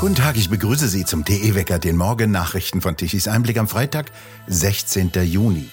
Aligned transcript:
Guten 0.00 0.14
Tag, 0.14 0.38
ich 0.38 0.48
begrüße 0.48 0.88
Sie 0.88 1.04
zum 1.04 1.26
TE-Wecker, 1.26 1.78
den 1.78 1.98
Morgennachrichten 1.98 2.80
von 2.80 2.96
Tichys 2.96 3.28
Einblick 3.28 3.58
am 3.58 3.68
Freitag, 3.68 4.10
16. 4.46 5.10
Juni. 5.24 5.68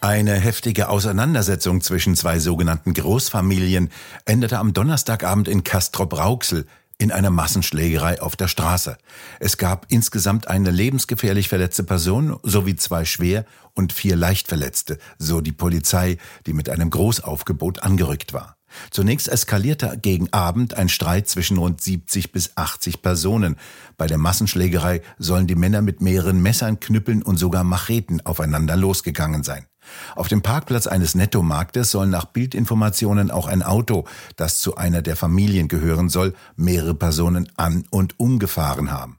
Eine 0.00 0.34
heftige 0.34 0.88
Auseinandersetzung 0.88 1.80
zwischen 1.80 2.16
zwei 2.16 2.40
sogenannten 2.40 2.94
Großfamilien 2.94 3.90
endete 4.24 4.58
am 4.58 4.72
Donnerstagabend 4.72 5.46
in 5.46 5.62
Castrop-Rauxel 5.62 6.66
in 6.98 7.12
einer 7.12 7.30
Massenschlägerei 7.30 8.20
auf 8.20 8.34
der 8.34 8.48
Straße. 8.48 8.98
Es 9.38 9.56
gab 9.56 9.86
insgesamt 9.88 10.48
eine 10.48 10.72
lebensgefährlich 10.72 11.48
verletzte 11.48 11.84
Person 11.84 12.40
sowie 12.42 12.74
zwei 12.74 13.04
schwer 13.04 13.44
und 13.72 13.92
vier 13.92 14.16
leicht 14.16 14.48
Verletzte, 14.48 14.98
so 15.16 15.40
die 15.40 15.52
Polizei, 15.52 16.18
die 16.46 16.54
mit 16.54 16.68
einem 16.68 16.90
Großaufgebot 16.90 17.84
angerückt 17.84 18.32
war. 18.32 18.57
Zunächst 18.90 19.28
eskalierte 19.28 19.98
gegen 20.00 20.32
Abend 20.32 20.74
ein 20.74 20.88
Streit 20.88 21.28
zwischen 21.28 21.58
rund 21.58 21.80
70 21.80 22.32
bis 22.32 22.56
80 22.56 23.02
Personen. 23.02 23.56
Bei 23.96 24.06
der 24.06 24.18
Massenschlägerei 24.18 25.02
sollen 25.18 25.46
die 25.46 25.54
Männer 25.54 25.82
mit 25.82 26.00
mehreren 26.00 26.40
Messern, 26.40 26.80
Knüppeln 26.80 27.22
und 27.22 27.36
sogar 27.36 27.64
Macheten 27.64 28.24
aufeinander 28.24 28.76
losgegangen 28.76 29.42
sein. 29.42 29.66
Auf 30.16 30.28
dem 30.28 30.42
Parkplatz 30.42 30.86
eines 30.86 31.14
Nettomarktes 31.14 31.90
soll 31.90 32.06
nach 32.06 32.26
Bildinformationen 32.26 33.30
auch 33.30 33.46
ein 33.46 33.62
Auto, 33.62 34.04
das 34.36 34.60
zu 34.60 34.76
einer 34.76 35.02
der 35.02 35.16
Familien 35.16 35.68
gehören 35.68 36.08
soll, 36.08 36.34
mehrere 36.56 36.94
Personen 36.94 37.50
an 37.56 37.84
und 37.90 38.20
umgefahren 38.20 38.90
haben. 38.90 39.18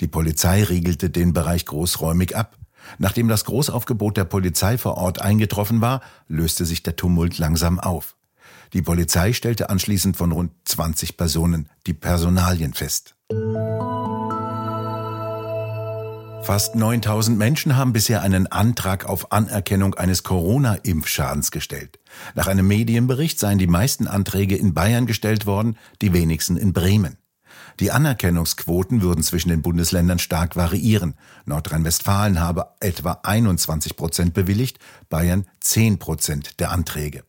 Die 0.00 0.08
Polizei 0.08 0.64
riegelte 0.64 1.10
den 1.10 1.32
Bereich 1.32 1.66
großräumig 1.66 2.36
ab. 2.36 2.56
Nachdem 2.98 3.28
das 3.28 3.44
Großaufgebot 3.44 4.16
der 4.16 4.24
Polizei 4.24 4.78
vor 4.78 4.96
Ort 4.96 5.20
eingetroffen 5.20 5.80
war, 5.80 6.00
löste 6.26 6.64
sich 6.64 6.82
der 6.82 6.96
Tumult 6.96 7.38
langsam 7.38 7.78
auf. 7.78 8.16
Die 8.72 8.82
Polizei 8.82 9.32
stellte 9.32 9.70
anschließend 9.70 10.16
von 10.16 10.32
rund 10.32 10.52
20 10.64 11.16
Personen 11.16 11.68
die 11.86 11.94
Personalien 11.94 12.74
fest. 12.74 13.14
Fast 16.42 16.76
9000 16.76 17.36
Menschen 17.36 17.76
haben 17.76 17.92
bisher 17.92 18.22
einen 18.22 18.46
Antrag 18.46 19.04
auf 19.04 19.32
Anerkennung 19.32 19.94
eines 19.96 20.22
Corona-Impfschadens 20.22 21.50
gestellt. 21.50 21.98
Nach 22.34 22.46
einem 22.46 22.66
Medienbericht 22.66 23.38
seien 23.38 23.58
die 23.58 23.66
meisten 23.66 24.06
Anträge 24.06 24.56
in 24.56 24.72
Bayern 24.72 25.06
gestellt 25.06 25.44
worden, 25.44 25.76
die 26.00 26.14
wenigsten 26.14 26.56
in 26.56 26.72
Bremen. 26.72 27.18
Die 27.80 27.92
Anerkennungsquoten 27.92 29.02
würden 29.02 29.22
zwischen 29.22 29.50
den 29.50 29.60
Bundesländern 29.60 30.18
stark 30.18 30.56
variieren. 30.56 31.16
Nordrhein-Westfalen 31.44 32.40
habe 32.40 32.68
etwa 32.80 33.20
21 33.22 33.96
Prozent 33.96 34.32
bewilligt, 34.32 34.78
Bayern 35.10 35.44
10 35.60 35.98
Prozent 35.98 36.60
der 36.60 36.70
Anträge. 36.70 37.24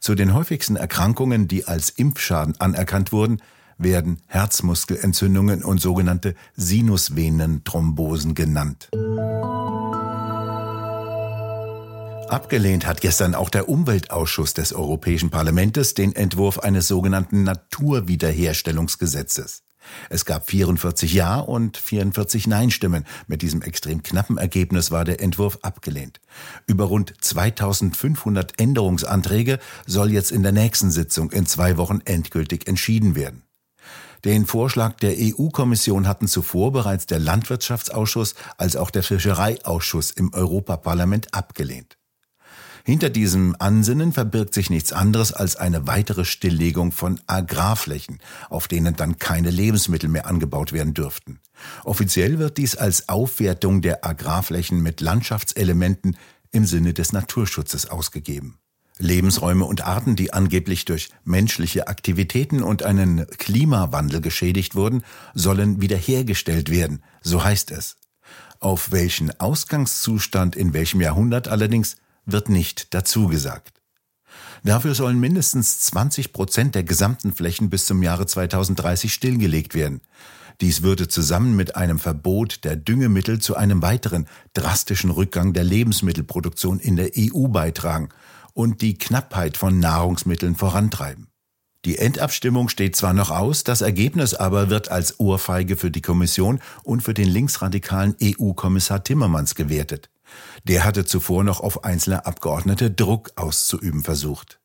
Zu 0.00 0.14
den 0.14 0.34
häufigsten 0.34 0.76
Erkrankungen, 0.76 1.48
die 1.48 1.66
als 1.66 1.90
Impfschaden 1.90 2.60
anerkannt 2.60 3.12
wurden, 3.12 3.40
werden 3.78 4.18
Herzmuskelentzündungen 4.26 5.64
und 5.64 5.80
sogenannte 5.80 6.34
Sinusvenenthrombosen 6.56 8.34
genannt. 8.34 8.90
Abgelehnt 12.28 12.86
hat 12.86 13.00
gestern 13.00 13.34
auch 13.34 13.50
der 13.50 13.68
Umweltausschuss 13.68 14.54
des 14.54 14.72
Europäischen 14.72 15.30
Parlaments 15.30 15.94
den 15.94 16.16
Entwurf 16.16 16.58
eines 16.58 16.88
sogenannten 16.88 17.44
Naturwiederherstellungsgesetzes. 17.44 19.63
Es 20.10 20.24
gab 20.24 20.48
44 20.48 21.12
Ja 21.12 21.40
und 21.40 21.76
44 21.76 22.46
Nein-Stimmen. 22.46 23.04
Mit 23.26 23.42
diesem 23.42 23.62
extrem 23.62 24.02
knappen 24.02 24.38
Ergebnis 24.38 24.90
war 24.90 25.04
der 25.04 25.20
Entwurf 25.20 25.58
abgelehnt. 25.62 26.20
Über 26.66 26.84
rund 26.84 27.14
2500 27.20 28.60
Änderungsanträge 28.60 29.58
soll 29.86 30.12
jetzt 30.12 30.32
in 30.32 30.42
der 30.42 30.52
nächsten 30.52 30.90
Sitzung 30.90 31.30
in 31.32 31.46
zwei 31.46 31.76
Wochen 31.76 32.00
endgültig 32.04 32.66
entschieden 32.68 33.14
werden. 33.14 33.42
Den 34.24 34.46
Vorschlag 34.46 34.94
der 34.96 35.14
EU-Kommission 35.18 36.08
hatten 36.08 36.28
zuvor 36.28 36.72
bereits 36.72 37.04
der 37.04 37.18
Landwirtschaftsausschuss 37.18 38.34
als 38.56 38.74
auch 38.74 38.90
der 38.90 39.02
Fischereiausschuss 39.02 40.12
im 40.12 40.32
Europaparlament 40.32 41.34
abgelehnt. 41.34 41.98
Hinter 42.86 43.08
diesem 43.08 43.56
Ansinnen 43.58 44.12
verbirgt 44.12 44.52
sich 44.52 44.68
nichts 44.68 44.92
anderes 44.92 45.32
als 45.32 45.56
eine 45.56 45.86
weitere 45.86 46.26
Stilllegung 46.26 46.92
von 46.92 47.18
Agrarflächen, 47.26 48.20
auf 48.50 48.68
denen 48.68 48.94
dann 48.94 49.18
keine 49.18 49.50
Lebensmittel 49.50 50.10
mehr 50.10 50.26
angebaut 50.26 50.74
werden 50.74 50.92
dürften. 50.92 51.40
Offiziell 51.84 52.38
wird 52.38 52.58
dies 52.58 52.76
als 52.76 53.08
Aufwertung 53.08 53.80
der 53.80 54.04
Agrarflächen 54.04 54.82
mit 54.82 55.00
Landschaftselementen 55.00 56.18
im 56.52 56.66
Sinne 56.66 56.92
des 56.92 57.14
Naturschutzes 57.14 57.90
ausgegeben. 57.90 58.58
Lebensräume 58.98 59.64
und 59.64 59.86
Arten, 59.86 60.14
die 60.14 60.34
angeblich 60.34 60.84
durch 60.84 61.08
menschliche 61.24 61.88
Aktivitäten 61.88 62.62
und 62.62 62.82
einen 62.82 63.26
Klimawandel 63.38 64.20
geschädigt 64.20 64.74
wurden, 64.74 65.04
sollen 65.32 65.80
wiederhergestellt 65.80 66.70
werden, 66.70 67.02
so 67.22 67.42
heißt 67.42 67.70
es. 67.70 67.96
Auf 68.60 68.92
welchen 68.92 69.40
Ausgangszustand 69.40 70.54
in 70.54 70.74
welchem 70.74 71.00
Jahrhundert 71.00 71.48
allerdings 71.48 71.96
wird 72.26 72.48
nicht 72.48 72.94
dazu 72.94 73.28
gesagt. 73.28 73.80
Dafür 74.62 74.94
sollen 74.94 75.20
mindestens 75.20 75.80
20 75.80 76.32
Prozent 76.32 76.74
der 76.74 76.84
gesamten 76.84 77.32
Flächen 77.34 77.68
bis 77.68 77.84
zum 77.86 78.02
Jahre 78.02 78.26
2030 78.26 79.12
stillgelegt 79.12 79.74
werden. 79.74 80.00
Dies 80.60 80.82
würde 80.82 81.08
zusammen 81.08 81.56
mit 81.56 81.76
einem 81.76 81.98
Verbot 81.98 82.64
der 82.64 82.76
Düngemittel 82.76 83.40
zu 83.40 83.56
einem 83.56 83.82
weiteren 83.82 84.26
drastischen 84.54 85.10
Rückgang 85.10 85.52
der 85.52 85.64
Lebensmittelproduktion 85.64 86.78
in 86.78 86.96
der 86.96 87.10
EU 87.18 87.48
beitragen 87.48 88.08
und 88.52 88.80
die 88.80 88.96
Knappheit 88.96 89.56
von 89.56 89.80
Nahrungsmitteln 89.80 90.54
vorantreiben. 90.54 91.28
Die 91.84 91.98
Endabstimmung 91.98 92.70
steht 92.70 92.96
zwar 92.96 93.12
noch 93.12 93.30
aus, 93.30 93.64
das 93.64 93.82
Ergebnis 93.82 94.32
aber 94.32 94.70
wird 94.70 94.90
als 94.90 95.20
Ohrfeige 95.20 95.76
für 95.76 95.90
die 95.90 96.00
Kommission 96.00 96.60
und 96.82 97.02
für 97.02 97.12
den 97.12 97.28
linksradikalen 97.28 98.16
EU-Kommissar 98.22 99.04
Timmermans 99.04 99.54
gewertet. 99.54 100.08
Der 100.64 100.84
hatte 100.84 101.04
zuvor 101.04 101.44
noch 101.44 101.60
auf 101.60 101.84
einzelne 101.84 102.26
Abgeordnete 102.26 102.90
Druck 102.90 103.32
auszuüben 103.36 104.02
versucht. 104.02 104.60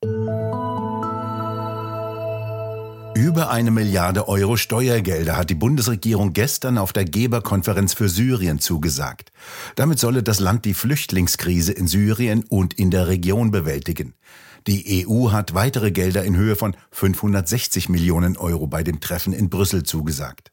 Über 3.15 3.49
eine 3.49 3.69
Milliarde 3.69 4.29
Euro 4.29 4.55
Steuergelder 4.55 5.35
hat 5.35 5.49
die 5.49 5.55
Bundesregierung 5.55 6.31
gestern 6.31 6.77
auf 6.77 6.93
der 6.93 7.03
Geberkonferenz 7.03 7.93
für 7.93 8.07
Syrien 8.07 8.59
zugesagt. 8.59 9.33
Damit 9.75 9.99
solle 9.99 10.23
das 10.23 10.39
Land 10.39 10.63
die 10.63 10.73
Flüchtlingskrise 10.73 11.73
in 11.73 11.87
Syrien 11.87 12.45
und 12.47 12.75
in 12.75 12.91
der 12.91 13.07
Region 13.07 13.51
bewältigen. 13.51 14.13
Die 14.67 15.05
EU 15.05 15.31
hat 15.31 15.53
weitere 15.53 15.91
Gelder 15.91 16.23
in 16.23 16.37
Höhe 16.37 16.55
von 16.55 16.77
560 16.91 17.89
Millionen 17.89 18.37
Euro 18.37 18.67
bei 18.67 18.83
dem 18.83 18.99
Treffen 18.99 19.33
in 19.33 19.49
Brüssel 19.49 19.83
zugesagt. 19.83 20.51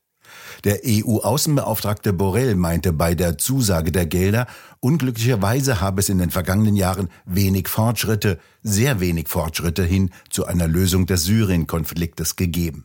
Der 0.65 0.81
EU-Außenbeauftragte 0.85 2.13
Borrell 2.13 2.55
meinte 2.55 2.93
bei 2.93 3.15
der 3.15 3.39
Zusage 3.39 3.93
der 3.93 4.07
Gelder, 4.07 4.47
unglücklicherweise 4.81 5.81
habe 5.81 6.01
es 6.01 6.09
in 6.09 6.19
den 6.19 6.31
vergangenen 6.31 6.77
Jahren 6.77 7.09
wenig 7.25 7.69
Fortschritte, 7.69 8.39
sehr 8.63 9.01
wenig 9.01 9.29
Fortschritte 9.29 9.85
hin 9.85 10.11
zu 10.31 10.47
einer 10.47 10.69
Lösung 10.69 11.07
des 11.07 11.25
Syrien-Konfliktes 11.25 12.37
gegeben. 12.37 12.85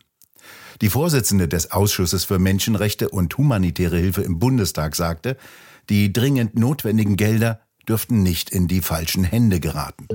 Die 0.80 0.90
Vorsitzende 0.90 1.48
des 1.48 1.70
Ausschusses 1.70 2.24
für 2.24 2.38
Menschenrechte 2.38 3.08
und 3.08 3.36
humanitäre 3.38 3.98
Hilfe 3.98 4.22
im 4.22 4.38
Bundestag 4.38 4.96
sagte, 4.96 5.36
die 5.88 6.12
dringend 6.12 6.58
notwendigen 6.58 7.16
Gelder 7.16 7.60
dürften 7.88 8.22
nicht 8.22 8.50
in 8.50 8.68
die 8.68 8.80
falschen 8.80 9.24
Hände 9.24 9.60
geraten. 9.60 10.06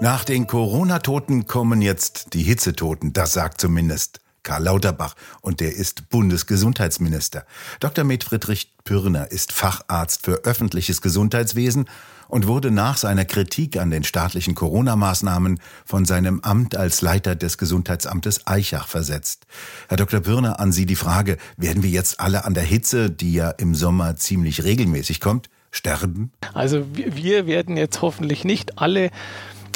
Nach 0.00 0.22
den 0.22 0.46
Corona-Toten 0.46 1.48
kommen 1.48 1.82
jetzt 1.82 2.32
die 2.32 2.44
Hitzetoten, 2.44 3.12
das 3.12 3.32
sagt 3.32 3.60
zumindest 3.60 4.20
Karl 4.44 4.62
Lauterbach 4.62 5.14
und 5.40 5.58
der 5.58 5.74
ist 5.74 6.08
Bundesgesundheitsminister. 6.08 7.44
Dr. 7.80 8.04
Med 8.04 8.22
Friedrich 8.22 8.72
Pürner 8.84 9.32
ist 9.32 9.52
Facharzt 9.52 10.24
für 10.24 10.44
öffentliches 10.44 11.02
Gesundheitswesen 11.02 11.86
und 12.28 12.46
wurde 12.46 12.70
nach 12.70 12.96
seiner 12.96 13.24
Kritik 13.24 13.76
an 13.76 13.90
den 13.90 14.04
staatlichen 14.04 14.54
Corona-Maßnahmen 14.54 15.58
von 15.84 16.04
seinem 16.04 16.40
Amt 16.42 16.76
als 16.76 17.02
Leiter 17.02 17.34
des 17.34 17.58
Gesundheitsamtes 17.58 18.46
Eichach 18.46 18.86
versetzt. 18.86 19.46
Herr 19.88 19.96
Dr. 19.96 20.20
Pürner, 20.20 20.60
an 20.60 20.70
Sie 20.70 20.86
die 20.86 20.94
Frage, 20.94 21.38
werden 21.56 21.82
wir 21.82 21.90
jetzt 21.90 22.20
alle 22.20 22.44
an 22.44 22.54
der 22.54 22.62
Hitze, 22.62 23.10
die 23.10 23.32
ja 23.32 23.50
im 23.50 23.74
Sommer 23.74 24.14
ziemlich 24.14 24.62
regelmäßig 24.62 25.20
kommt, 25.20 25.50
sterben? 25.72 26.32
Also 26.54 26.86
wir 26.92 27.46
werden 27.46 27.76
jetzt 27.76 28.00
hoffentlich 28.00 28.44
nicht 28.44 28.78
alle 28.78 29.10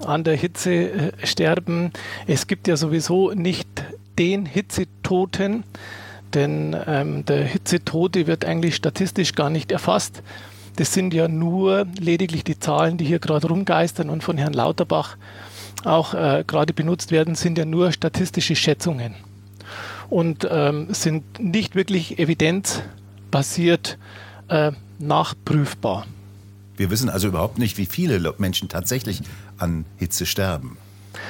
an 0.06 0.25
der 0.25 0.37
Hitze 0.37 0.73
äh, 0.73 1.12
sterben. 1.27 1.93
Es 2.27 2.47
gibt 2.47 2.69
ja 2.69 2.77
sowieso 2.77 3.33
nicht 3.33 3.69
den 4.19 4.47
Hitzetoten, 4.47 5.65
denn 6.35 6.77
ähm, 6.87 7.25
der 7.25 7.44
Hitzetote 7.44 8.27
wird 8.27 8.44
eigentlich 8.44 8.77
statistisch 8.77 9.35
gar 9.35 9.50
nicht 9.50 9.73
erfasst. 9.73 10.23
Das 10.77 10.94
sind 10.94 11.12
ja 11.12 11.29
nur 11.29 11.87
lediglich 11.99 12.44
die 12.44 12.59
Zahlen, 12.59 12.97
die 12.97 13.05
hier 13.05 13.19
gerade 13.19 13.49
rumgeistern 13.49 14.09
und 14.09 14.23
von 14.23 14.39
Herrn 14.39 14.55
Lauterbach 14.55 15.17
auch 15.85 16.15
äh, 16.15 16.44
gerade 16.47 16.73
benutzt 16.73 17.11
werden, 17.11 17.35
sind 17.35 17.59
ja 17.59 17.65
nur 17.65 17.93
statistische 17.93 18.56
Schätzungen 18.56 19.15
und 20.09 20.47
ähm, 20.50 20.93
sind 20.93 21.39
nicht 21.39 21.75
wirklich 21.75 22.19
evidenzbasiert 22.19 23.99
äh, 24.49 24.73
nachprüfbar. 24.99 26.06
Wir 26.82 26.90
wissen 26.90 27.08
also 27.08 27.29
überhaupt 27.29 27.61
nicht, 27.61 27.79
wie 27.79 27.87
viele 27.87 28.34
Menschen 28.38 28.69
tatsächlich 28.69 29.23
an 29.56 29.84
Hitze 29.99 30.26
sterben. 30.26 30.79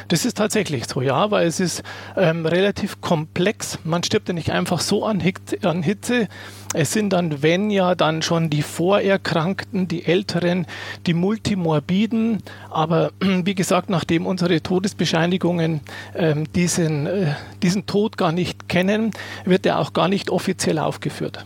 Das 0.08 0.25
ist 0.25 0.38
tatsächlich 0.38 0.87
so, 0.87 1.02
ja, 1.02 1.31
weil 1.31 1.46
es 1.46 1.60
ist 1.60 1.82
ähm, 2.16 2.46
relativ 2.46 3.02
komplex. 3.02 3.78
Man 3.84 4.02
stirbt 4.02 4.28
ja 4.28 4.32
nicht 4.32 4.50
einfach 4.50 4.81
so 4.81 5.04
an, 5.04 5.20
Hitze. 5.20 6.28
Es 6.72 6.94
sind 6.94 7.12
dann, 7.12 7.43
wenn 7.43 7.69
ja, 7.69 7.94
dann 7.94 8.22
schon 8.22 8.49
die 8.49 8.62
Vorerkrankten, 8.62 9.88
die 9.88 10.06
Älteren, 10.06 10.66
die 11.06 11.12
Multimorbiden. 11.12 12.43
Aber 12.70 13.10
wie 13.20 13.54
gesagt, 13.54 13.90
nachdem 13.90 14.25
unsere 14.25 14.62
Todesbescheinigungen 14.62 15.82
ähm, 16.14 16.50
diesen, 16.54 17.06
äh, 17.06 17.34
diesen 17.62 17.84
Tod 17.84 18.16
gar 18.16 18.32
nicht 18.32 18.70
kennen, 18.70 19.10
wird 19.44 19.66
er 19.66 19.81
auch 19.81 19.93
gar 19.93 20.08
nicht 20.08 20.31
offiziell 20.31 20.78
aufgeführt. 20.78 21.44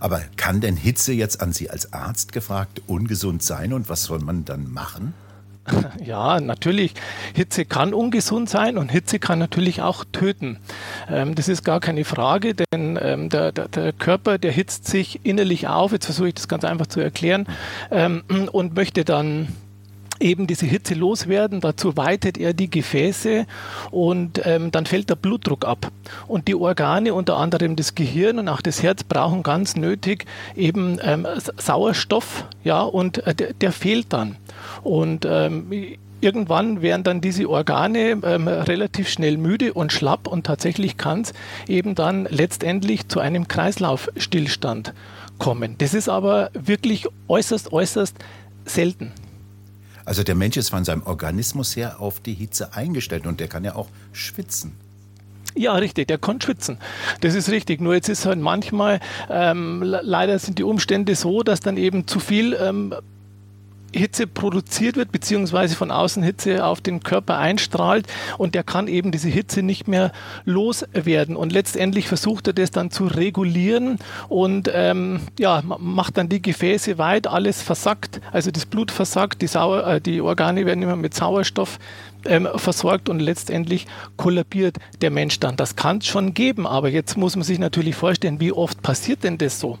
Aber 0.00 0.20
kann 0.36 0.60
denn 0.60 0.76
Hitze 0.76 1.12
jetzt 1.12 1.40
an 1.40 1.52
Sie 1.52 1.70
als 1.70 1.92
Arzt 1.92 2.32
gefragt 2.32 2.82
ungesund 2.86 3.42
sein 3.42 3.72
und 3.72 3.88
was 3.88 4.04
soll 4.04 4.18
man 4.18 4.44
dann 4.44 4.72
machen? 4.72 5.14
Ja, 6.04 6.40
natürlich. 6.40 6.94
Hitze 7.34 7.64
kann 7.64 7.94
ungesund 7.94 8.48
sein 8.48 8.78
und 8.78 8.90
Hitze 8.90 9.18
kann 9.18 9.38
natürlich 9.38 9.82
auch 9.82 10.04
töten. 10.10 10.58
Ähm, 11.08 11.34
das 11.34 11.48
ist 11.48 11.64
gar 11.64 11.80
keine 11.80 12.04
Frage, 12.04 12.54
denn 12.54 12.98
ähm, 13.00 13.28
der, 13.28 13.52
der, 13.52 13.68
der, 13.68 13.92
Körper, 13.92 14.38
der 14.38 14.52
hitzt 14.52 14.86
sich 14.86 15.20
innerlich 15.24 15.68
auf, 15.68 15.92
jetzt 15.92 16.06
versuche 16.06 16.28
ich 16.28 16.34
das 16.34 16.48
ganz 16.48 16.64
einfach 16.64 16.86
zu 16.86 17.00
erklären, 17.00 17.46
ähm, 17.90 18.22
und 18.52 18.74
möchte 18.74 19.04
dann 19.04 19.48
eben 20.20 20.46
diese 20.46 20.66
Hitze 20.66 20.94
loswerden. 20.94 21.60
Dazu 21.60 21.96
weitet 21.96 22.38
er 22.38 22.52
die 22.52 22.70
Gefäße 22.70 23.46
und 23.90 24.40
ähm, 24.44 24.70
dann 24.70 24.86
fällt 24.86 25.10
der 25.10 25.16
Blutdruck 25.16 25.64
ab. 25.64 25.90
Und 26.26 26.48
die 26.48 26.54
Organe, 26.54 27.14
unter 27.14 27.36
anderem 27.36 27.76
das 27.76 27.94
Gehirn 27.94 28.38
und 28.38 28.48
auch 28.48 28.60
das 28.60 28.82
Herz, 28.82 29.02
brauchen 29.02 29.42
ganz 29.42 29.76
nötig 29.76 30.26
eben 30.56 30.98
ähm, 31.02 31.26
Sauerstoff, 31.56 32.44
ja, 32.64 32.82
und 32.82 33.26
äh, 33.26 33.34
der, 33.34 33.52
der, 33.54 33.72
fehlt 33.72 34.12
dann. 34.12 34.36
Und 34.82 35.26
ähm, 35.28 35.72
irgendwann 36.20 36.82
werden 36.82 37.02
dann 37.02 37.20
diese 37.20 37.48
Organe 37.48 38.18
ähm, 38.22 38.48
relativ 38.48 39.08
schnell 39.08 39.36
müde 39.36 39.72
und 39.72 39.92
schlapp 39.92 40.26
und 40.26 40.44
tatsächlich 40.44 40.96
kann 40.96 41.22
es 41.22 41.32
eben 41.68 41.94
dann 41.94 42.26
letztendlich 42.30 43.08
zu 43.08 43.20
einem 43.20 43.48
Kreislaufstillstand 43.48 44.92
kommen. 45.38 45.76
Das 45.78 45.94
ist 45.94 46.08
aber 46.08 46.50
wirklich 46.52 47.06
äußerst, 47.28 47.72
äußerst 47.72 48.16
selten. 48.64 49.12
Also 50.10 50.24
der 50.24 50.34
Mensch 50.34 50.56
ist 50.56 50.70
von 50.70 50.84
seinem 50.84 51.04
Organismus 51.04 51.76
her 51.76 52.00
auf 52.00 52.18
die 52.18 52.34
Hitze 52.34 52.74
eingestellt 52.74 53.28
und 53.28 53.38
der 53.38 53.46
kann 53.46 53.62
ja 53.62 53.76
auch 53.76 53.86
schwitzen. 54.10 54.72
Ja, 55.54 55.74
richtig, 55.74 56.08
der 56.08 56.18
kann 56.18 56.40
schwitzen. 56.40 56.78
Das 57.20 57.36
ist 57.36 57.48
richtig. 57.48 57.80
Nur 57.80 57.94
jetzt 57.94 58.08
ist 58.08 58.26
halt 58.26 58.40
manchmal, 58.40 58.98
ähm, 59.28 59.84
leider 59.84 60.36
sind 60.40 60.58
die 60.58 60.64
Umstände 60.64 61.14
so, 61.14 61.44
dass 61.44 61.60
dann 61.60 61.76
eben 61.76 62.08
zu 62.08 62.18
viel 62.18 62.58
ähm, 62.60 62.92
Hitze 63.94 64.26
produziert 64.26 64.96
wird, 64.96 65.12
beziehungsweise 65.12 65.76
von 65.76 65.90
außen 65.90 66.22
Hitze 66.22 66.64
auf 66.64 66.80
den 66.80 67.02
Körper 67.02 67.38
einstrahlt 67.38 68.06
und 68.38 68.54
der 68.54 68.62
kann 68.62 68.88
eben 68.88 69.12
diese 69.12 69.28
Hitze 69.28 69.62
nicht 69.62 69.88
mehr 69.88 70.12
loswerden. 70.44 71.36
Und 71.36 71.52
letztendlich 71.52 72.08
versucht 72.08 72.46
er 72.46 72.52
das 72.52 72.70
dann 72.70 72.90
zu 72.90 73.06
regulieren 73.06 73.98
und 74.28 74.70
ähm, 74.72 75.20
ja, 75.38 75.62
macht 75.64 76.16
dann 76.16 76.28
die 76.28 76.42
Gefäße 76.42 76.98
weit, 76.98 77.26
alles 77.26 77.62
versackt, 77.62 78.20
also 78.32 78.50
das 78.50 78.66
Blut 78.66 78.90
versackt, 78.90 79.42
die, 79.42 79.46
Sauer, 79.46 79.86
äh, 79.86 80.00
die 80.00 80.20
Organe 80.20 80.66
werden 80.66 80.82
immer 80.82 80.96
mit 80.96 81.14
Sauerstoff 81.14 81.78
ähm, 82.24 82.48
versorgt 82.56 83.08
und 83.08 83.20
letztendlich 83.20 83.86
kollabiert 84.16 84.76
der 85.00 85.10
Mensch 85.10 85.40
dann. 85.40 85.56
Das 85.56 85.76
kann 85.76 85.98
es 85.98 86.06
schon 86.06 86.34
geben, 86.34 86.66
aber 86.66 86.88
jetzt 86.88 87.16
muss 87.16 87.36
man 87.36 87.44
sich 87.44 87.58
natürlich 87.58 87.94
vorstellen, 87.94 88.40
wie 88.40 88.52
oft 88.52 88.82
passiert 88.82 89.24
denn 89.24 89.38
das 89.38 89.60
so? 89.60 89.78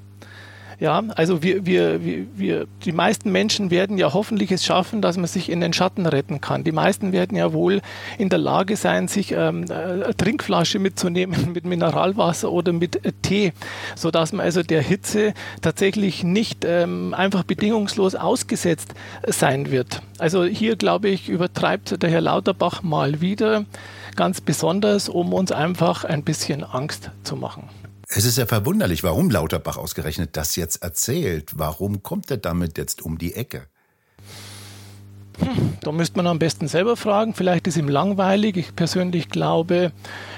Ja, 0.80 1.02
also 1.14 1.42
wir, 1.42 1.66
wir, 1.66 2.02
wir, 2.02 2.26
wir, 2.34 2.66
die 2.86 2.92
meisten 2.92 3.30
Menschen 3.30 3.70
werden 3.70 3.98
ja 3.98 4.14
hoffentlich 4.14 4.50
es 4.50 4.64
schaffen, 4.64 5.02
dass 5.02 5.18
man 5.18 5.26
sich 5.26 5.50
in 5.50 5.60
den 5.60 5.74
Schatten 5.74 6.06
retten 6.06 6.40
kann. 6.40 6.64
Die 6.64 6.72
meisten 6.72 7.12
werden 7.12 7.36
ja 7.36 7.52
wohl 7.52 7.82
in 8.16 8.30
der 8.30 8.38
Lage 8.38 8.76
sein, 8.76 9.06
sich 9.06 9.32
ähm, 9.32 9.66
eine 9.68 10.16
Trinkflasche 10.16 10.78
mitzunehmen 10.78 11.52
mit 11.54 11.66
Mineralwasser 11.66 12.50
oder 12.50 12.72
mit 12.72 13.04
äh, 13.04 13.12
Tee, 13.20 13.52
sodass 13.94 14.32
man 14.32 14.46
also 14.46 14.62
der 14.62 14.80
Hitze 14.80 15.34
tatsächlich 15.60 16.24
nicht 16.24 16.64
ähm, 16.66 17.12
einfach 17.12 17.42
bedingungslos 17.42 18.14
ausgesetzt 18.14 18.94
sein 19.26 19.70
wird. 19.70 20.00
Also 20.16 20.44
hier, 20.44 20.76
glaube 20.76 21.10
ich, 21.10 21.28
übertreibt 21.28 22.02
der 22.02 22.08
Herr 22.08 22.22
Lauterbach 22.22 22.82
mal 22.82 23.20
wieder 23.20 23.66
ganz 24.16 24.40
besonders, 24.40 25.10
um 25.10 25.34
uns 25.34 25.52
einfach 25.52 26.04
ein 26.04 26.24
bisschen 26.24 26.64
Angst 26.64 27.10
zu 27.22 27.36
machen. 27.36 27.68
Es 28.12 28.24
ist 28.24 28.38
ja 28.38 28.46
verwunderlich, 28.46 29.04
warum 29.04 29.30
Lauterbach 29.30 29.76
ausgerechnet 29.76 30.36
das 30.36 30.56
jetzt 30.56 30.82
erzählt. 30.82 31.52
Warum 31.54 32.02
kommt 32.02 32.28
er 32.32 32.38
damit 32.38 32.76
jetzt 32.76 33.02
um 33.02 33.18
die 33.18 33.34
Ecke? 33.34 33.68
Hm, 35.40 35.74
da 35.80 35.92
müsste 35.92 36.16
man 36.18 36.26
am 36.26 36.38
besten 36.38 36.68
selber 36.68 36.96
fragen. 36.96 37.34
Vielleicht 37.34 37.66
ist 37.66 37.76
ihm 37.76 37.88
langweilig. 37.88 38.56
Ich 38.56 38.76
persönlich 38.76 39.28
glaube, 39.28 39.92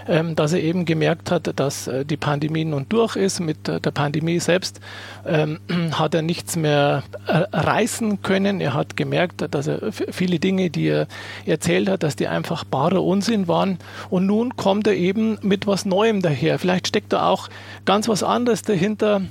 ähm, 0.08 0.36
dass 0.36 0.52
er 0.52 0.62
eben 0.62 0.84
gemerkt 0.84 1.30
hat, 1.30 1.58
dass 1.58 1.88
äh, 1.88 2.04
die 2.04 2.16
Pandemie 2.16 2.64
nun 2.64 2.86
durch 2.88 3.16
ist. 3.16 3.40
Mit 3.40 3.68
äh, 3.68 3.80
der 3.80 3.90
Pandemie 3.90 4.38
selbst 4.38 4.80
ähm, 5.26 5.58
hat 5.92 6.14
er 6.14 6.22
nichts 6.22 6.56
mehr 6.56 7.02
äh, 7.26 7.44
reißen 7.52 8.22
können. 8.22 8.60
Er 8.60 8.74
hat 8.74 8.96
gemerkt, 8.96 9.46
dass 9.52 9.66
er 9.66 9.92
viele 9.92 10.38
Dinge, 10.38 10.70
die 10.70 10.88
er 10.88 11.06
erzählt 11.46 11.88
hat, 11.88 12.02
dass 12.02 12.16
die 12.16 12.28
einfach 12.28 12.64
barer 12.64 13.02
Unsinn 13.02 13.48
waren. 13.48 13.78
Und 14.10 14.26
nun 14.26 14.56
kommt 14.56 14.86
er 14.86 14.94
eben 14.94 15.38
mit 15.42 15.66
was 15.66 15.84
Neuem 15.84 16.22
daher. 16.22 16.58
Vielleicht 16.58 16.88
steckt 16.88 17.12
da 17.12 17.28
auch 17.28 17.48
ganz 17.84 18.08
was 18.08 18.22
anderes 18.22 18.62
dahinter. 18.62 19.22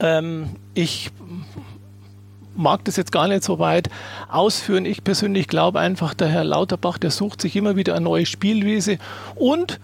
Ähm, 0.00 0.50
ich 0.74 1.10
mag 2.56 2.84
das 2.84 2.96
jetzt 2.96 3.12
gar 3.12 3.28
nicht 3.28 3.44
so 3.44 3.58
weit 3.58 3.88
ausführen. 4.28 4.84
Ich 4.84 5.04
persönlich 5.04 5.48
glaube 5.48 5.80
einfach, 5.80 6.14
der 6.14 6.28
Herr 6.28 6.44
Lauterbach, 6.44 6.98
der 6.98 7.10
sucht 7.10 7.40
sich 7.40 7.56
immer 7.56 7.76
wieder 7.76 7.94
eine 7.94 8.04
neue 8.04 8.26
Spielwiese 8.26 8.98
und 9.36 9.80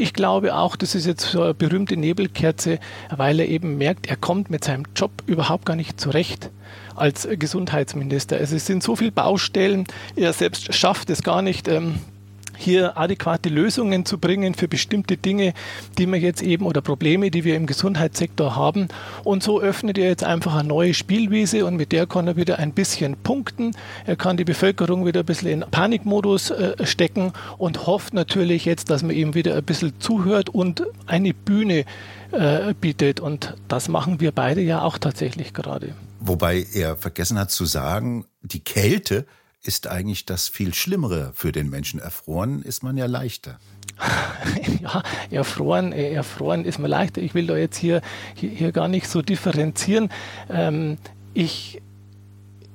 ich 0.00 0.14
glaube 0.14 0.54
auch, 0.54 0.76
das 0.76 0.94
ist 0.94 1.06
jetzt 1.06 1.26
so 1.26 1.42
eine 1.42 1.54
berühmte 1.54 1.94
Nebelkerze, 1.94 2.78
weil 3.14 3.38
er 3.38 3.48
eben 3.48 3.76
merkt, 3.76 4.06
er 4.06 4.16
kommt 4.16 4.48
mit 4.48 4.64
seinem 4.64 4.84
Job 4.96 5.10
überhaupt 5.26 5.66
gar 5.66 5.76
nicht 5.76 6.00
zurecht 6.00 6.48
als 6.96 7.28
Gesundheitsminister. 7.30 8.38
Also 8.38 8.56
es 8.56 8.64
sind 8.64 8.82
so 8.82 8.96
viele 8.96 9.12
Baustellen, 9.12 9.84
er 10.16 10.32
selbst 10.32 10.72
schafft 10.74 11.10
es 11.10 11.22
gar 11.22 11.42
nicht. 11.42 11.68
Hier 12.60 12.98
adäquate 12.98 13.48
Lösungen 13.48 14.04
zu 14.04 14.18
bringen 14.18 14.52
für 14.52 14.68
bestimmte 14.68 15.16
Dinge, 15.16 15.54
die 15.96 16.06
wir 16.06 16.18
jetzt 16.18 16.42
eben 16.42 16.66
oder 16.66 16.82
Probleme, 16.82 17.30
die 17.30 17.44
wir 17.44 17.56
im 17.56 17.66
Gesundheitssektor 17.66 18.54
haben. 18.54 18.88
Und 19.24 19.42
so 19.42 19.62
öffnet 19.62 19.96
er 19.96 20.08
jetzt 20.08 20.24
einfach 20.24 20.54
eine 20.54 20.68
neue 20.68 20.92
Spielwiese 20.92 21.64
und 21.64 21.76
mit 21.76 21.90
der 21.90 22.06
kann 22.06 22.26
er 22.26 22.36
wieder 22.36 22.58
ein 22.58 22.72
bisschen 22.72 23.16
punkten. 23.16 23.74
Er 24.04 24.16
kann 24.16 24.36
die 24.36 24.44
Bevölkerung 24.44 25.06
wieder 25.06 25.20
ein 25.20 25.26
bisschen 25.26 25.48
in 25.48 25.64
Panikmodus 25.70 26.50
äh, 26.50 26.84
stecken 26.84 27.32
und 27.56 27.86
hofft 27.86 28.12
natürlich 28.12 28.66
jetzt, 28.66 28.90
dass 28.90 29.02
man 29.02 29.16
ihm 29.16 29.32
wieder 29.34 29.56
ein 29.56 29.64
bisschen 29.64 29.98
zuhört 29.98 30.50
und 30.50 30.82
eine 31.06 31.32
Bühne 31.32 31.86
äh, 32.32 32.74
bietet. 32.78 33.20
Und 33.20 33.54
das 33.68 33.88
machen 33.88 34.20
wir 34.20 34.32
beide 34.32 34.60
ja 34.60 34.82
auch 34.82 34.98
tatsächlich 34.98 35.54
gerade. 35.54 35.94
Wobei 36.20 36.66
er 36.74 36.96
vergessen 36.96 37.38
hat 37.38 37.50
zu 37.50 37.64
sagen, 37.64 38.26
die 38.42 38.60
Kälte 38.60 39.24
ist 39.62 39.86
eigentlich 39.86 40.24
das 40.24 40.48
viel 40.48 40.74
Schlimmere 40.74 41.32
für 41.34 41.52
den 41.52 41.68
Menschen. 41.68 42.00
Erfroren 42.00 42.62
ist 42.62 42.82
man 42.82 42.96
ja 42.96 43.06
leichter. 43.06 43.58
Ja, 44.80 45.02
erfroren, 45.30 45.92
äh, 45.92 46.12
erfroren 46.12 46.64
ist 46.64 46.78
man 46.78 46.90
leichter. 46.90 47.20
Ich 47.20 47.34
will 47.34 47.46
da 47.46 47.56
jetzt 47.56 47.76
hier, 47.76 48.00
hier, 48.34 48.48
hier 48.48 48.72
gar 48.72 48.88
nicht 48.88 49.06
so 49.06 49.20
differenzieren. 49.20 50.08
Ähm, 50.48 50.96
ich 51.34 51.82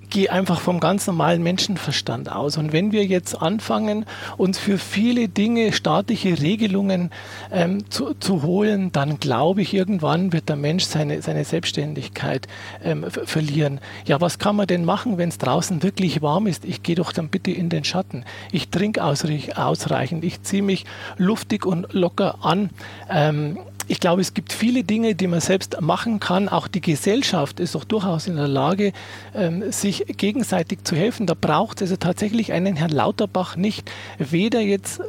gehe 0.10 0.32
einfach 0.32 0.60
vom 0.60 0.80
ganz 0.80 1.08
normalen 1.08 1.44
Menschenverstand 1.44 2.32
aus. 2.32 2.58
Und 2.58 2.74
wenn 2.74 2.92
wir 2.92 3.06
jetzt 3.06 3.42
anfangen, 3.42 4.06
uns 4.38 4.58
für 4.58 4.78
viele 4.78 5.28
Dinge 5.30 5.74
staatliche 5.74 6.40
Regelungen 6.42 7.12
ähm, 7.52 7.90
zu, 7.90 8.14
zu 8.14 8.44
holen, 8.44 8.92
dann 8.92 9.20
glaube 9.20 9.62
ich, 9.62 9.74
irgendwann 9.74 10.34
wird 10.34 10.50
der 10.50 10.56
Mensch 10.56 10.86
seine, 10.86 11.22
seine 11.22 11.44
Selbstständigkeit 11.44 12.48
ähm, 12.84 13.06
verlieren. 13.10 13.80
Ja, 14.06 14.22
was 14.22 14.40
kann 14.40 14.56
man 14.56 14.68
denn 14.68 14.86
machen, 14.86 15.18
wenn 15.18 15.30
es 15.30 15.38
draußen 15.38 15.84
wirklich 15.84 16.22
warm 16.22 16.48
ist? 16.48 16.66
Ich 16.66 16.84
gehe 16.84 16.96
doch 16.96 17.12
dann 17.12 17.30
bitte 17.30 17.52
in 17.52 17.70
den 17.70 17.84
Schatten. 17.84 18.26
Ich 18.52 18.70
trinke 18.70 19.04
ausreichend. 19.04 20.24
Ich 20.24 20.42
ziehe 20.44 20.64
mich 20.64 20.86
luftig 21.18 21.66
und 21.66 21.94
locker 21.94 22.40
an. 22.42 22.70
Ähm, 23.10 23.58
ich 23.88 24.00
glaube, 24.00 24.22
es 24.22 24.34
gibt 24.34 24.51
viele 24.51 24.84
Dinge, 24.84 25.15
die 25.15 25.27
man 25.27 25.42
selbst 25.42 25.80
machen 25.82 26.20
kann. 26.20 26.50
Auch 26.50 26.68
die 26.68 26.82
Gesellschaft 26.82 27.60
ist 27.60 27.75
doch 27.75 27.84
durchaus 27.84 28.27
in 28.27 28.36
der 28.36 28.48
Lage, 28.48 28.94
ähm, 29.34 29.72
sich 29.72 30.06
gegenseitig 30.18 30.84
zu 30.84 30.96
helfen. 30.96 31.27
Da 31.27 31.36
braucht 31.39 31.82
es 31.82 31.92
also 31.92 31.98
tatsächlich 31.98 32.51
einen 32.51 32.75
Herrn 32.75 32.92
Lauterbach 32.92 33.56
nicht, 33.56 33.92
weder 34.18 34.60
jetzt 34.60 35.01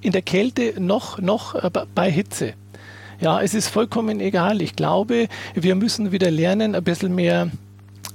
in 0.00 0.12
der 0.12 0.22
Kälte 0.22 0.74
noch, 0.80 1.18
noch 1.18 1.54
äh, 1.54 1.70
bei 1.94 2.10
Hitze. 2.10 2.54
Ja, 3.20 3.40
es 3.40 3.54
ist 3.54 3.68
vollkommen 3.68 4.20
egal. 4.20 4.60
Ich 4.60 4.76
glaube, 4.76 5.28
wir 5.54 5.74
müssen 5.74 6.12
wieder 6.12 6.30
lernen, 6.30 6.74
ein 6.74 6.84
bisschen 6.84 7.14
mehr 7.14 7.50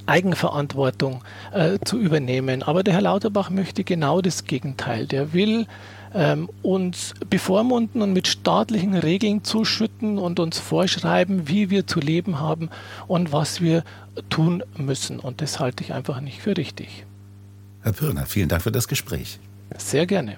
Eigenverantwortung 0.05 1.23
äh, 1.51 1.77
zu 1.83 1.99
übernehmen. 1.99 2.63
Aber 2.63 2.83
der 2.83 2.93
Herr 2.93 3.01
Lauterbach 3.01 3.49
möchte 3.49 3.83
genau 3.83 4.21
das 4.21 4.45
Gegenteil. 4.45 5.07
Der 5.07 5.33
will 5.33 5.67
ähm, 6.13 6.49
uns 6.61 7.13
bevormunden 7.29 8.01
und 8.01 8.13
mit 8.13 8.27
staatlichen 8.27 8.95
Regeln 8.95 9.43
zuschütten 9.43 10.17
und 10.17 10.39
uns 10.39 10.59
vorschreiben, 10.59 11.47
wie 11.47 11.69
wir 11.69 11.87
zu 11.87 11.99
leben 11.99 12.39
haben 12.39 12.69
und 13.07 13.31
was 13.31 13.61
wir 13.61 13.83
tun 14.29 14.63
müssen. 14.77 15.19
Und 15.19 15.41
das 15.41 15.59
halte 15.59 15.83
ich 15.83 15.93
einfach 15.93 16.21
nicht 16.21 16.41
für 16.41 16.57
richtig. 16.57 17.05
Herr 17.81 17.93
Pirner, 17.93 18.25
vielen 18.25 18.49
Dank 18.49 18.61
für 18.61 18.71
das 18.71 18.87
Gespräch. 18.87 19.39
Sehr 19.77 20.05
gerne. 20.05 20.37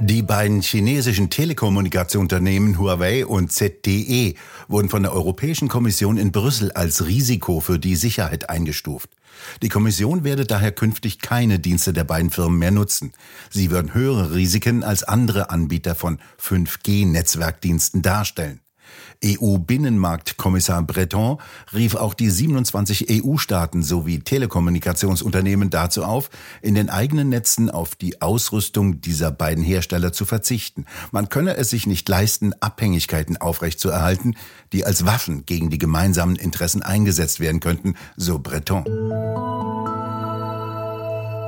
Die 0.00 0.22
beiden 0.22 0.62
chinesischen 0.62 1.28
Telekommunikationsunternehmen 1.28 2.78
Huawei 2.78 3.26
und 3.26 3.50
ZTE 3.50 4.34
wurden 4.68 4.88
von 4.88 5.02
der 5.02 5.12
Europäischen 5.12 5.66
Kommission 5.66 6.18
in 6.18 6.30
Brüssel 6.30 6.70
als 6.70 7.06
Risiko 7.06 7.58
für 7.58 7.80
die 7.80 7.96
Sicherheit 7.96 8.48
eingestuft. 8.48 9.10
Die 9.62 9.68
Kommission 9.68 10.24
werde 10.24 10.44
daher 10.44 10.72
künftig 10.72 11.18
keine 11.18 11.58
Dienste 11.58 11.92
der 11.92 12.04
beiden 12.04 12.30
Firmen 12.30 12.58
mehr 12.58 12.70
nutzen. 12.70 13.12
Sie 13.50 13.70
würden 13.70 13.94
höhere 13.94 14.34
Risiken 14.34 14.82
als 14.82 15.04
andere 15.04 15.50
Anbieter 15.50 15.94
von 15.94 16.18
5G-Netzwerkdiensten 16.40 18.02
darstellen. 18.02 18.60
EU-Binnenmarktkommissar 19.24 20.82
Breton 20.82 21.38
rief 21.72 21.94
auch 21.94 22.14
die 22.14 22.30
27 22.30 23.24
EU-Staaten 23.24 23.82
sowie 23.82 24.20
Telekommunikationsunternehmen 24.20 25.70
dazu 25.70 26.04
auf, 26.04 26.30
in 26.62 26.74
den 26.74 26.88
eigenen 26.88 27.28
Netzen 27.28 27.70
auf 27.70 27.96
die 27.96 28.22
Ausrüstung 28.22 29.00
dieser 29.00 29.30
beiden 29.30 29.64
Hersteller 29.64 30.12
zu 30.12 30.24
verzichten. 30.24 30.84
Man 31.10 31.28
könne 31.28 31.56
es 31.56 31.70
sich 31.70 31.86
nicht 31.86 32.08
leisten, 32.08 32.52
Abhängigkeiten 32.60 33.36
aufrechtzuerhalten, 33.36 34.36
die 34.72 34.84
als 34.84 35.04
Waffen 35.04 35.46
gegen 35.46 35.70
die 35.70 35.78
gemeinsamen 35.78 36.36
Interessen 36.36 36.82
eingesetzt 36.82 37.40
werden 37.40 37.60
könnten, 37.60 37.94
so 38.16 38.38
Breton. 38.38 38.84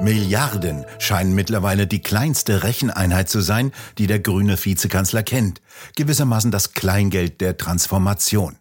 Milliarden 0.02 0.87
scheinen 0.99 1.35
mittlerweile 1.35 1.87
die 1.87 2.00
kleinste 2.00 2.62
Recheneinheit 2.62 3.28
zu 3.28 3.42
sein, 3.42 3.71
die 3.99 4.07
der 4.07 4.19
grüne 4.19 4.57
Vizekanzler 4.62 5.23
kennt. 5.23 5.61
Gewissermaßen 5.95 6.50
das 6.50 6.73
Kleingeld 6.73 7.42
der 7.42 7.59
Transformation. 7.59 8.57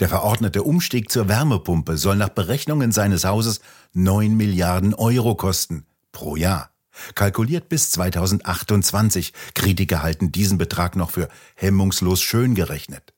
Der 0.00 0.08
verordnete 0.08 0.62
Umstieg 0.62 1.10
zur 1.10 1.28
Wärmepumpe 1.28 1.98
soll 1.98 2.16
nach 2.16 2.30
Berechnungen 2.30 2.90
seines 2.90 3.24
Hauses 3.24 3.60
9 3.92 4.34
Milliarden 4.34 4.94
Euro 4.94 5.34
kosten 5.34 5.84
pro 6.10 6.36
Jahr. 6.36 6.70
Kalkuliert 7.14 7.68
bis 7.68 7.90
2028. 7.90 9.34
Kritiker 9.54 10.02
halten 10.02 10.32
diesen 10.32 10.56
Betrag 10.56 10.96
noch 10.96 11.10
für 11.10 11.28
hemmungslos 11.54 12.22
schön 12.22 12.54
gerechnet. 12.54 13.12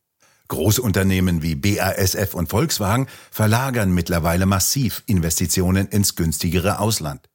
Großunternehmen 0.48 1.42
wie 1.42 1.54
BASF 1.54 2.34
und 2.34 2.48
Volkswagen 2.48 3.06
verlagern 3.30 3.92
mittlerweile 3.92 4.46
massiv 4.46 5.04
Investitionen 5.06 5.86
ins 5.86 6.16
günstigere 6.16 6.80
Ausland. 6.80 7.29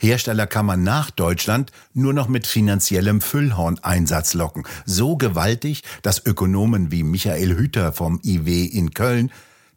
Hersteller 0.00 0.46
kann 0.46 0.66
man 0.66 0.82
nach 0.82 1.10
Deutschland 1.10 1.72
nur 1.94 2.12
noch 2.12 2.28
mit 2.28 2.46
finanziellem 2.46 3.20
Füllhorneinsatz 3.20 4.34
locken. 4.34 4.64
So 4.84 5.16
gewaltig, 5.16 5.82
dass 6.02 6.24
Ökonomen 6.24 6.90
wie 6.90 7.02
Michael 7.02 7.56
Hüter 7.56 7.92
vom 7.92 8.20
IW 8.24 8.64
in 8.64 8.92
Köln 8.92 9.30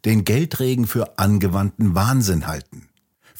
den 0.04 0.24
Geldregen 0.24 0.86
für 0.86 1.18
angewandten 1.18 1.94
Wahnsinn 1.94 2.46
halten. 2.46 2.90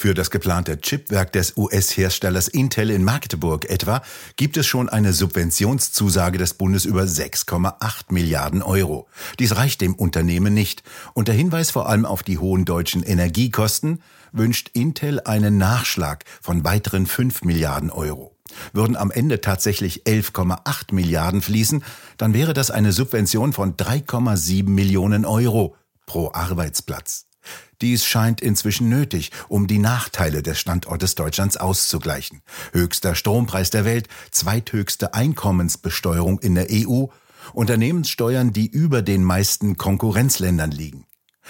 Für 0.00 0.14
das 0.14 0.30
geplante 0.30 0.80
Chipwerk 0.80 1.30
des 1.35 1.59
US-Herstellers 1.59 2.49
Intel 2.49 2.88
in 2.88 3.04
Magdeburg 3.04 3.69
etwa 3.69 4.00
gibt 4.37 4.57
es 4.57 4.66
schon 4.66 4.88
eine 4.88 5.12
Subventionszusage 5.12 6.38
des 6.38 6.54
Bundes 6.54 6.87
über 6.87 7.02
6,8 7.02 8.04
Milliarden 8.09 8.62
Euro. 8.62 9.09
Dies 9.38 9.57
reicht 9.57 9.83
dem 9.83 9.95
Unternehmen 9.95 10.54
nicht. 10.54 10.83
Unter 11.12 11.35
Hinweis 11.35 11.71
vor 11.71 11.87
allem 11.87 12.07
auf 12.07 12.23
die 12.23 12.38
hohen 12.38 12.64
deutschen 12.64 13.02
Energiekosten 13.02 14.00
wünscht 14.32 14.70
Intel 14.72 15.20
einen 15.20 15.58
Nachschlag 15.58 16.25
von 16.40 16.64
weiteren 16.64 17.06
5 17.06 17.42
Milliarden 17.42 17.90
Euro. 17.90 18.37
Würden 18.72 18.96
am 18.96 19.10
Ende 19.10 19.40
tatsächlich 19.40 20.04
11,8 20.04 20.94
Milliarden 20.94 21.42
fließen, 21.42 21.84
dann 22.16 22.34
wäre 22.34 22.52
das 22.52 22.70
eine 22.70 22.92
Subvention 22.92 23.52
von 23.52 23.76
3,7 23.76 24.68
Millionen 24.68 25.25
Euro 25.25 25.76
pro 26.06 26.32
Arbeitsplatz. 26.32 27.26
Dies 27.80 28.04
scheint 28.04 28.40
inzwischen 28.42 28.88
nötig, 28.88 29.30
um 29.49 29.66
die 29.66 29.78
Nachteile 29.78 30.42
des 30.42 30.58
Standortes 30.58 31.14
Deutschlands 31.14 31.56
auszugleichen. 31.56 32.42
Höchster 32.72 33.14
Strompreis 33.14 33.70
der 33.70 33.84
Welt, 33.84 34.08
zweithöchste 34.30 35.14
Einkommensbesteuerung 35.14 36.40
in 36.40 36.54
der 36.54 36.66
EU, 36.70 37.06
Unternehmenssteuern, 37.54 38.52
die 38.52 38.66
über 38.66 39.00
den 39.00 39.25
meisten 39.25 39.76
Konkurrenzländern 39.78 40.70
liegen. 40.70 41.06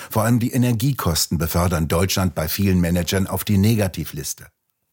Vor 0.08 0.22
allem 0.22 0.38
die 0.38 0.52
Energiekosten 0.52 1.38
befördern 1.38 1.88
Deutschland 1.88 2.34
bei 2.34 2.48
vielen 2.48 2.80
Managern 2.80 3.26
auf 3.26 3.44
die 3.44 3.58
Negativliste. 3.58 4.46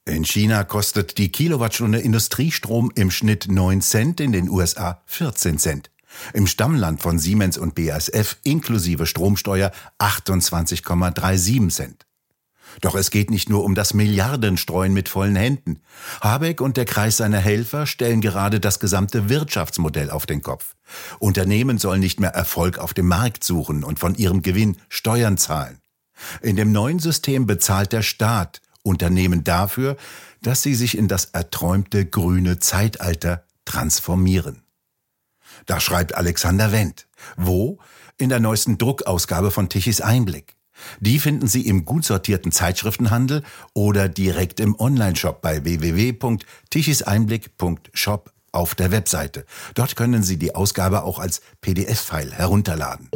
In 0.05 0.23
China 0.23 0.63
kostet 0.63 1.17
die 1.17 1.29
Kilowattstunde 1.29 1.99
Industriestrom 1.99 2.91
im 2.95 3.11
Schnitt 3.11 3.47
9 3.49 3.81
Cent, 3.81 4.21
in 4.21 4.31
den 4.31 4.49
USA 4.49 5.01
14 5.05 5.57
Cent. 5.59 5.91
Im 6.33 6.47
Stammland 6.47 7.01
von 7.01 7.19
Siemens 7.19 7.57
und 7.57 7.75
BASF 7.75 8.37
inklusive 8.43 9.05
Stromsteuer 9.05 9.71
28,37 9.99 11.69
Cent. 11.69 12.06
Doch 12.81 12.95
es 12.95 13.09
geht 13.11 13.29
nicht 13.31 13.49
nur 13.49 13.63
um 13.63 13.75
das 13.75 13.93
Milliardenstreuen 13.93 14.93
mit 14.93 15.09
vollen 15.09 15.35
Händen. 15.35 15.81
Habeck 16.21 16.61
und 16.61 16.77
der 16.77 16.85
Kreis 16.85 17.17
seiner 17.17 17.39
Helfer 17.39 17.85
stellen 17.85 18.21
gerade 18.21 18.59
das 18.59 18.79
gesamte 18.79 19.29
Wirtschaftsmodell 19.29 20.11
auf 20.11 20.25
den 20.25 20.41
Kopf. 20.41 20.75
Unternehmen 21.19 21.77
sollen 21.77 22.01
nicht 22.01 22.19
mehr 22.19 22.31
Erfolg 22.31 22.77
auf 22.77 22.93
dem 22.93 23.07
Markt 23.07 23.43
suchen 23.43 23.83
und 23.83 23.99
von 23.99 24.15
ihrem 24.15 24.41
Gewinn 24.41 24.77
Steuern 24.89 25.37
zahlen. 25.37 25.79
In 26.41 26.55
dem 26.55 26.71
neuen 26.71 26.99
System 26.99 27.45
bezahlt 27.45 27.93
der 27.93 28.01
Staat 28.01 28.61
Unternehmen 28.83 29.43
dafür, 29.43 29.97
dass 30.41 30.63
sie 30.63 30.75
sich 30.75 30.97
in 30.97 31.07
das 31.07 31.25
erträumte 31.25 32.05
grüne 32.05 32.59
Zeitalter 32.59 33.45
transformieren. 33.65 34.63
Da 35.65 35.79
schreibt 35.79 36.15
Alexander 36.15 36.71
Wendt. 36.71 37.07
Wo? 37.35 37.79
In 38.17 38.29
der 38.29 38.39
neuesten 38.39 38.77
Druckausgabe 38.77 39.51
von 39.51 39.69
Tichys 39.69 40.01
Einblick. 40.01 40.56
Die 40.99 41.19
finden 41.19 41.47
Sie 41.47 41.67
im 41.67 41.85
gut 41.85 42.03
sortierten 42.05 42.51
Zeitschriftenhandel 42.51 43.43
oder 43.73 44.09
direkt 44.09 44.59
im 44.59 44.75
Onlineshop 44.79 45.41
bei 45.41 45.63
www.tichiseinblick.shop 45.63 48.31
auf 48.51 48.75
der 48.75 48.91
Webseite. 48.91 49.45
Dort 49.75 49.95
können 49.95 50.23
Sie 50.23 50.37
die 50.37 50.55
Ausgabe 50.55 51.03
auch 51.03 51.19
als 51.19 51.41
PDF-File 51.61 52.31
herunterladen. 52.31 53.09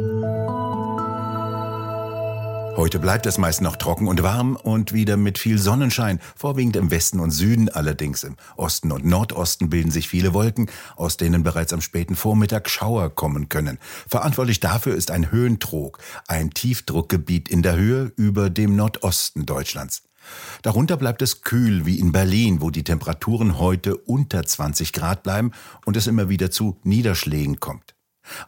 Heute 2.74 2.98
bleibt 2.98 3.26
es 3.26 3.36
meist 3.36 3.60
noch 3.60 3.76
trocken 3.76 4.08
und 4.08 4.22
warm 4.22 4.56
und 4.56 4.94
wieder 4.94 5.18
mit 5.18 5.38
viel 5.38 5.58
Sonnenschein, 5.58 6.20
vorwiegend 6.34 6.74
im 6.76 6.90
Westen 6.90 7.20
und 7.20 7.30
Süden, 7.30 7.68
allerdings 7.68 8.24
im 8.24 8.36
Osten 8.56 8.92
und 8.92 9.04
Nordosten 9.04 9.68
bilden 9.68 9.90
sich 9.90 10.08
viele 10.08 10.32
Wolken, 10.32 10.70
aus 10.96 11.18
denen 11.18 11.42
bereits 11.42 11.74
am 11.74 11.82
späten 11.82 12.16
Vormittag 12.16 12.70
Schauer 12.70 13.14
kommen 13.14 13.50
können. 13.50 13.78
Verantwortlich 14.08 14.60
dafür 14.60 14.94
ist 14.94 15.10
ein 15.10 15.30
Höhentrog, 15.30 15.98
ein 16.28 16.50
Tiefdruckgebiet 16.50 17.50
in 17.50 17.62
der 17.62 17.76
Höhe 17.76 18.10
über 18.16 18.48
dem 18.48 18.74
Nordosten 18.74 19.44
Deutschlands. 19.44 20.04
Darunter 20.62 20.96
bleibt 20.96 21.20
es 21.20 21.42
kühl 21.42 21.84
wie 21.84 21.98
in 21.98 22.10
Berlin, 22.10 22.62
wo 22.62 22.70
die 22.70 22.84
Temperaturen 22.84 23.58
heute 23.58 23.96
unter 23.96 24.44
20 24.44 24.92
Grad 24.92 25.22
bleiben 25.22 25.52
und 25.84 25.96
es 25.96 26.06
immer 26.06 26.30
wieder 26.30 26.50
zu 26.50 26.78
Niederschlägen 26.84 27.60
kommt. 27.60 27.94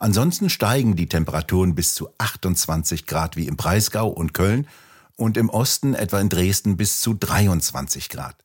Ansonsten 0.00 0.50
steigen 0.50 0.96
die 0.96 1.08
Temperaturen 1.08 1.74
bis 1.74 1.94
zu 1.94 2.08
28 2.18 3.06
Grad 3.06 3.36
wie 3.36 3.46
im 3.46 3.56
Breisgau 3.56 4.08
und 4.08 4.34
Köln 4.34 4.66
und 5.16 5.36
im 5.36 5.48
Osten 5.48 5.94
etwa 5.94 6.20
in 6.20 6.28
Dresden 6.28 6.76
bis 6.76 7.00
zu 7.00 7.14
23 7.14 8.08
Grad. 8.08 8.36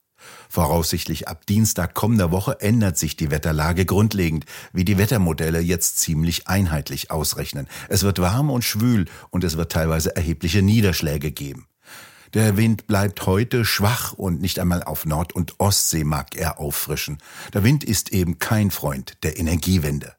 Voraussichtlich 0.49 1.27
ab 1.27 1.45
Dienstag 1.45 1.93
kommender 1.93 2.31
Woche 2.31 2.59
ändert 2.59 2.97
sich 2.97 3.15
die 3.15 3.31
Wetterlage 3.31 3.85
grundlegend, 3.85 4.45
wie 4.73 4.85
die 4.85 4.97
Wettermodelle 4.97 5.59
jetzt 5.59 5.99
ziemlich 5.99 6.47
einheitlich 6.47 7.11
ausrechnen. 7.11 7.67
Es 7.87 8.03
wird 8.03 8.19
warm 8.19 8.49
und 8.49 8.63
schwül 8.63 9.05
und 9.29 9.43
es 9.43 9.57
wird 9.57 9.71
teilweise 9.71 10.15
erhebliche 10.15 10.61
Niederschläge 10.61 11.31
geben. 11.31 11.67
Der 12.35 12.57
Wind 12.57 12.85
bleibt 12.85 13.25
heute 13.25 13.65
schwach 13.65 14.13
und 14.13 14.39
nicht 14.39 14.59
einmal 14.59 14.83
auf 14.83 15.05
Nord- 15.05 15.33
und 15.33 15.59
Ostsee 15.59 16.03
mag 16.03 16.35
er 16.35 16.59
auffrischen. 16.59 17.17
Der 17.53 17.63
Wind 17.63 17.83
ist 17.83 18.11
eben 18.11 18.37
kein 18.37 18.69
Freund 18.69 19.17
der 19.23 19.39
Energiewende. 19.39 20.18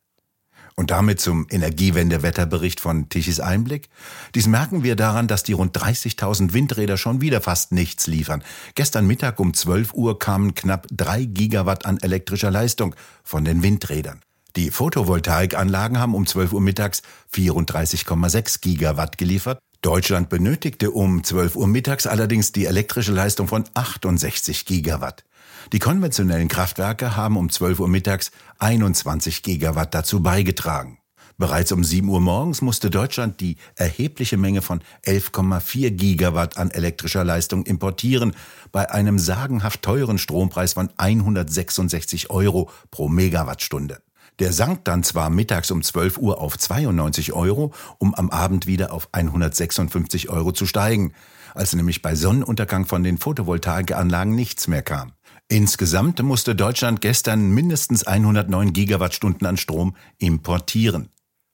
Und 0.81 0.91
damit 0.91 1.21
zum 1.21 1.47
Energiewende-Wetterbericht 1.51 2.81
von 2.81 3.11
Tichys 3.11 3.39
Einblick. 3.39 3.91
Dies 4.35 4.47
merken 4.47 4.83
wir 4.83 4.97
daran, 4.97 5.29
dass 5.29 5.43
die 5.43 5.53
rund 5.53 5.77
30.000 5.77 6.55
Windräder 6.55 6.97
schon 6.97 7.21
wieder 7.21 7.43
fast 7.43 7.73
nichts 7.73 8.07
liefern. 8.07 8.43
Gestern 8.77 9.07
Mittag 9.07 9.41
um 9.41 9.53
12 9.53 9.93
Uhr 9.93 10.19
kamen 10.19 10.55
knapp 10.55 10.87
drei 10.91 11.27
Gigawatt 11.27 11.85
an 11.85 11.99
elektrischer 11.99 12.51
Leistung 12.51 12.95
von 13.23 13.45
den 13.45 13.63
Windrädern. 13.63 14.23
Die 14.57 14.71
Photovoltaikanlagen 14.71 15.99
haben 15.99 16.15
um 16.15 16.27
12 16.27 16.55
Uhr 16.55 16.63
mittags 16.63 17.03
34,6 17.35 18.63
Gigawatt 18.63 19.19
geliefert. 19.19 19.59
Deutschland 19.83 20.31
benötigte 20.31 20.93
um 20.93 21.23
12 21.23 21.57
Uhr 21.57 21.67
mittags 21.67 22.07
allerdings 22.07 22.53
die 22.53 22.65
elektrische 22.65 23.13
Leistung 23.13 23.49
von 23.49 23.65
68 23.75 24.65
Gigawatt. 24.65 25.25
Die 25.73 25.79
konventionellen 25.79 26.49
Kraftwerke 26.49 27.17
haben 27.17 27.37
um 27.37 27.51
12 27.51 27.81
Uhr 27.81 27.89
mittags 27.89 28.31
21 28.59 29.43
Gigawatt 29.43 29.95
dazu 29.95 30.23
beigetragen. 30.23 30.99
Bereits 31.41 31.73
um 31.73 31.83
7 31.83 32.07
Uhr 32.09 32.21
morgens 32.21 32.61
musste 32.61 32.91
Deutschland 32.91 33.41
die 33.41 33.57
erhebliche 33.75 34.37
Menge 34.37 34.61
von 34.61 34.83
11,4 35.07 35.91
Gigawatt 35.91 36.59
an 36.59 36.71
elektrischer 36.71 37.25
Leistung 37.25 37.65
importieren, 37.65 38.37
bei 38.73 38.91
einem 38.91 39.19
sagenhaft 39.19 39.81
teuren 39.81 40.19
Strompreis 40.19 40.75
von 40.75 40.91
166 40.99 42.29
Euro 42.29 42.69
pro 42.91 43.09
Megawattstunde. 43.09 44.03
Der 44.39 44.53
sank 44.53 44.85
dann 44.85 45.03
zwar 45.03 45.31
mittags 45.31 45.71
um 45.71 45.83
12 45.83 46.19
Uhr 46.19 46.41
auf 46.41 46.59
92 46.59 47.33
Euro, 47.33 47.73
um 47.99 48.15
am 48.15 48.31
Abend 48.31 48.67
wieder 48.67 48.93
auf 48.93 49.09
156 49.13 50.29
Euro 50.29 50.53
zu 50.53 50.67
steigen. 50.67 51.13
als 51.55 51.75
nämlich 51.75 52.01
bei 52.01 52.15
Sonnenuntergang 52.15 52.87
von 52.87 53.03
den 53.03 53.19
Photovoltaikanlagen 53.19 54.35
nichts 54.35 54.69
mehr 54.69 54.83
kam. 54.83 55.13
Insgesamt 55.53 56.23
musste 56.23 56.55
Deutschland 56.55 57.01
gestern 57.01 57.51
mindestens 57.51 58.07
109 58.07 58.73
Gigawattstunden 58.73 59.49
an 59.49 59.57
Strom 59.57 59.97
importieren. 60.19 61.09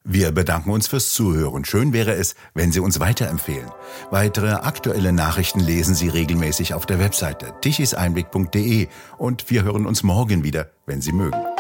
Wir 0.05 0.33
bedanken 0.33 0.71
uns 0.71 0.87
fürs 0.87 1.15
Zuhören. 1.15 1.65
Schön 1.65 1.95
wäre 1.95 2.13
es, 2.13 2.35
wenn 2.53 2.73
Sie 2.73 2.81
uns 2.81 3.01
weiterempfehlen. 3.01 3.71
Weitere 4.11 4.53
aktuelle 4.53 5.15
Nachrichten 5.15 5.61
lesen 5.61 5.95
Sie 5.95 6.09
regelmäßig 6.09 6.75
auf 6.75 6.85
der 6.85 6.99
Webseite 6.99 7.55
tichiseinblick.de 7.63 8.89
und 9.17 9.49
wir 9.49 9.65
hören 9.65 9.87
uns 9.87 10.03
morgen 10.03 10.45
wieder, 10.45 10.69
wenn 10.85 11.01
Sie 11.01 11.13
mögen. 11.13 11.56